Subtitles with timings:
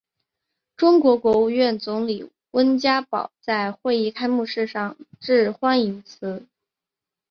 [0.77, 6.47] 中国国务院总理温家宝在会议开幕式上致欢迎辞。